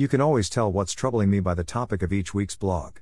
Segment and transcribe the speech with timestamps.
[0.00, 3.00] You can always tell what's troubling me by the topic of each week's blog.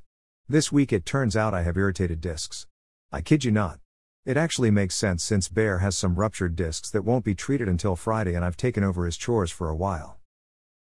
[0.48, 2.66] This week it turns out I have irritated discs.
[3.12, 3.78] I kid you not.
[4.26, 7.94] It actually makes sense since Bear has some ruptured discs that won't be treated until
[7.94, 10.18] Friday and I've taken over his chores for a while.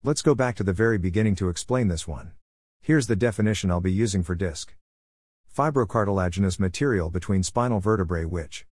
[0.03, 2.33] Let's go back to the very beginning to explain this one.
[2.83, 4.75] Here's the definition I'll be using for disc
[5.57, 8.67] fibrocartilaginous material between spinal vertebrae which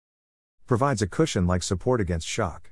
[0.67, 2.71] provides a cushion like support against shock.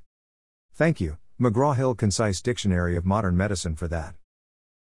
[0.73, 4.16] Thank you, McGraw Hill Concise Dictionary of Modern Medicine, for that.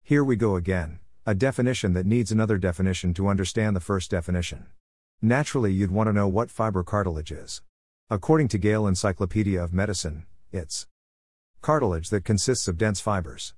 [0.08, 4.68] Here we go again, a definition that needs another definition to understand the first definition.
[5.22, 7.62] Naturally, you'd want to know what fibrocartilage is.
[8.10, 10.88] According to Gale Encyclopedia of Medicine, it's
[11.62, 13.54] cartilage that consists of dense fibers.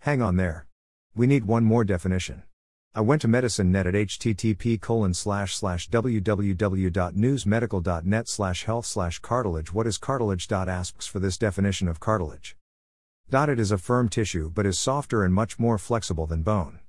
[0.00, 0.66] Hang on there.
[1.14, 2.42] We need one more definition.
[2.94, 9.72] I went to medicine.net at http colon slash slash www.newsmedical.net slash health slash cartilage.
[9.72, 10.52] What is cartilage?
[10.52, 12.54] asks for this definition of cartilage.
[13.32, 16.80] It is a firm tissue but is softer and much more flexible than bone.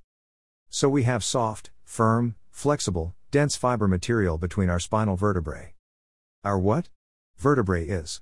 [0.68, 5.74] So we have soft, firm, flexible, dense fiber material between our spinal vertebrae.
[6.44, 6.88] Our what?
[7.38, 8.20] Vertebrae is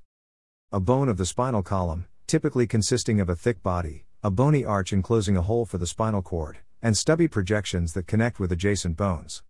[0.71, 4.93] a bone of the spinal column, typically consisting of a thick body, a bony arch
[4.93, 9.43] enclosing a hole for the spinal cord, and stubby projections that connect with adjacent bones.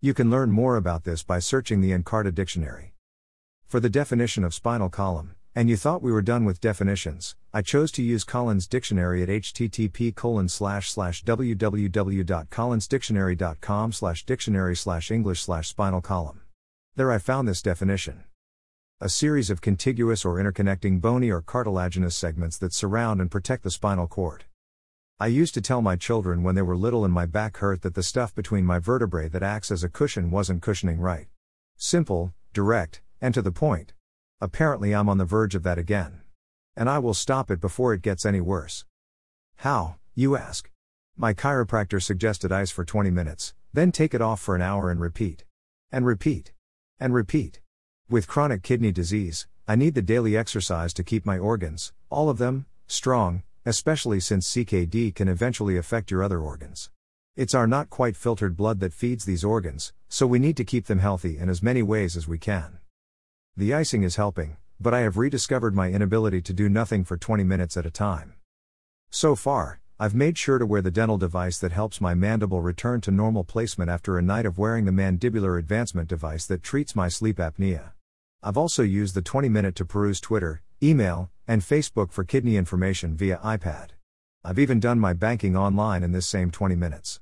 [0.00, 2.94] You can learn more about this by searching the Encarta dictionary.
[3.66, 7.62] For the definition of spinal column, and you thought we were done with definitions, I
[7.62, 15.40] chose to use Collins Dictionary at http colon slash slash www.collinsdictionary.com slash dictionary slash English
[15.40, 16.42] slash spinal column.
[16.94, 18.24] There I found this definition.
[19.00, 23.70] A series of contiguous or interconnecting bony or cartilaginous segments that surround and protect the
[23.70, 24.44] spinal cord.
[25.18, 27.94] I used to tell my children when they were little and my back hurt that
[27.94, 31.28] the stuff between my vertebrae that acts as a cushion wasn't cushioning right.
[31.78, 33.94] Simple, direct, and to the point.
[34.38, 36.20] Apparently, I'm on the verge of that again.
[36.76, 38.84] And I will stop it before it gets any worse.
[39.56, 40.70] How, you ask?
[41.16, 45.00] My chiropractor suggested ice for 20 minutes, then take it off for an hour and
[45.00, 45.46] repeat.
[45.90, 46.52] And repeat.
[47.00, 47.60] And repeat.
[48.10, 52.36] With chronic kidney disease, I need the daily exercise to keep my organs, all of
[52.36, 56.90] them, strong, especially since CKD can eventually affect your other organs.
[57.36, 60.86] It's our not quite filtered blood that feeds these organs, so we need to keep
[60.86, 62.78] them healthy in as many ways as we can.
[63.58, 67.42] The icing is helping, but I have rediscovered my inability to do nothing for 20
[67.42, 68.34] minutes at a time.
[69.08, 73.00] So far, I've made sure to wear the dental device that helps my mandible return
[73.00, 77.08] to normal placement after a night of wearing the mandibular advancement device that treats my
[77.08, 77.92] sleep apnea.
[78.42, 83.16] I've also used the 20 minute to peruse Twitter, email, and Facebook for kidney information
[83.16, 83.92] via iPad.
[84.44, 87.20] I've even done my banking online in this same 20 minutes.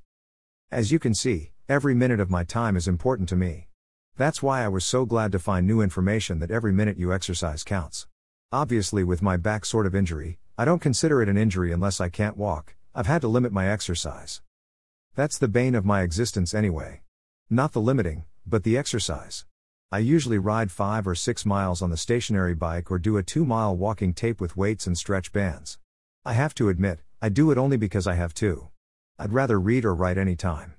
[0.69, 3.69] As you can see, every minute of my time is important to me.
[4.17, 7.65] That's why I was so glad to find new information that every minute you exercise
[7.65, 8.07] counts.
[8.49, 12.07] Obviously, with my back sort of injury, I don't consider it an injury unless I
[12.07, 14.41] can't walk, I've had to limit my exercise.
[15.15, 17.01] That's the bane of my existence anyway.
[17.49, 19.43] Not the limiting, but the exercise.
[19.91, 23.43] I usually ride 5 or 6 miles on the stationary bike or do a 2
[23.43, 25.77] mile walking tape with weights and stretch bands.
[26.23, 28.69] I have to admit, I do it only because I have to.
[29.19, 30.75] I'd rather read or write any time.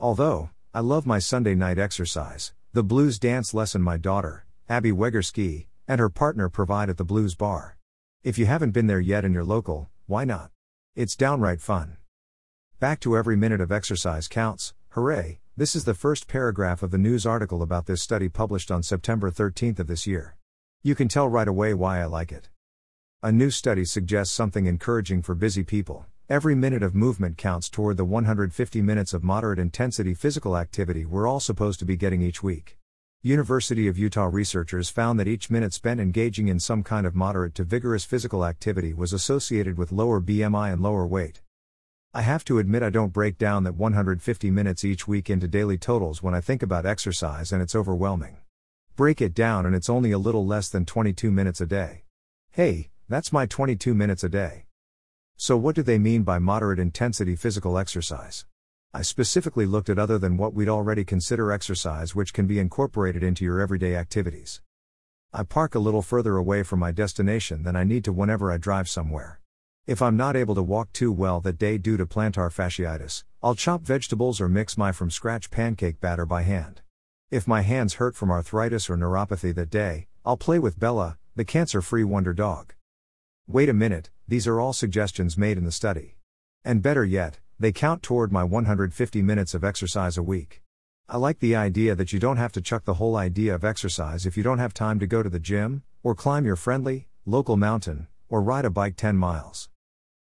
[0.00, 5.68] Although, I love my Sunday night exercise, the blues dance lesson my daughter, Abby Wegerski,
[5.86, 7.76] and her partner provide at the Blues Bar.
[8.24, 10.50] If you haven't been there yet and you're local, why not?
[10.96, 11.98] It's downright fun.
[12.80, 15.38] Back to every minute of exercise counts, hooray!
[15.56, 19.30] This is the first paragraph of the news article about this study published on September
[19.30, 20.34] 13th of this year.
[20.82, 22.48] You can tell right away why I like it.
[23.22, 26.06] A new study suggests something encouraging for busy people.
[26.30, 31.28] Every minute of movement counts toward the 150 minutes of moderate intensity physical activity we're
[31.28, 32.78] all supposed to be getting each week.
[33.20, 37.54] University of Utah researchers found that each minute spent engaging in some kind of moderate
[37.56, 41.42] to vigorous physical activity was associated with lower BMI and lower weight.
[42.14, 45.76] I have to admit, I don't break down that 150 minutes each week into daily
[45.76, 48.38] totals when I think about exercise, and it's overwhelming.
[48.96, 52.04] Break it down, and it's only a little less than 22 minutes a day.
[52.50, 54.63] Hey, that's my 22 minutes a day.
[55.36, 58.46] So, what do they mean by moderate intensity physical exercise?
[58.92, 63.24] I specifically looked at other than what we'd already consider exercise, which can be incorporated
[63.24, 64.62] into your everyday activities.
[65.32, 68.56] I park a little further away from my destination than I need to whenever I
[68.56, 69.40] drive somewhere.
[69.84, 73.56] If I'm not able to walk too well that day due to plantar fasciitis, I'll
[73.56, 76.82] chop vegetables or mix my from scratch pancake batter by hand.
[77.32, 81.44] If my hands hurt from arthritis or neuropathy that day, I'll play with Bella, the
[81.44, 82.74] cancer free wonder dog.
[83.46, 86.16] Wait a minute, these are all suggestions made in the study.
[86.64, 90.62] And better yet, they count toward my 150 minutes of exercise a week.
[91.10, 94.24] I like the idea that you don't have to chuck the whole idea of exercise
[94.24, 97.58] if you don't have time to go to the gym, or climb your friendly, local
[97.58, 99.68] mountain, or ride a bike 10 miles.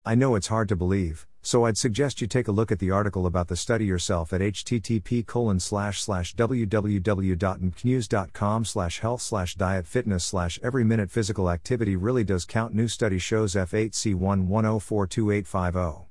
[0.03, 2.91] I know it's hard to believe, so I'd suggest you take a look at the
[2.91, 10.25] article about the study yourself at http slash slash www.nbcnews.com slash health slash diet fitness
[10.25, 16.07] slash every minute physical activity really does count new study shows F8C11042850.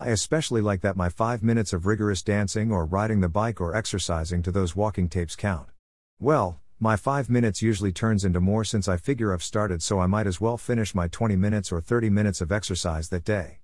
[0.00, 3.76] I especially like that my 5 minutes of rigorous dancing or riding the bike or
[3.76, 5.68] exercising to those walking tapes count.
[6.18, 10.06] Well, my 5 minutes usually turns into more since I figure I've started so I
[10.06, 13.59] might as well finish my 20 minutes or 30 minutes of exercise that day.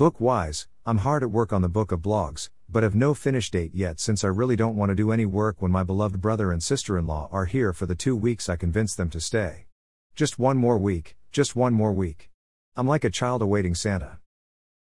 [0.00, 3.50] Book wise, I'm hard at work on the book of blogs, but have no finish
[3.50, 6.52] date yet since I really don't want to do any work when my beloved brother
[6.52, 9.66] and sister in law are here for the two weeks I convinced them to stay.
[10.14, 12.30] Just one more week, just one more week.
[12.76, 14.20] I'm like a child awaiting Santa.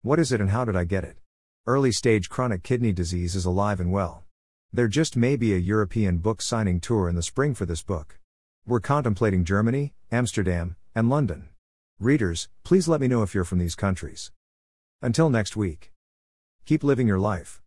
[0.00, 1.18] What is it and how did I get it?
[1.66, 4.24] Early stage chronic kidney disease is alive and well.
[4.72, 8.18] There just may be a European book signing tour in the spring for this book.
[8.66, 11.50] We're contemplating Germany, Amsterdam, and London.
[12.00, 14.32] Readers, please let me know if you're from these countries.
[15.04, 15.90] Until next week.
[16.64, 17.60] Keep living your life.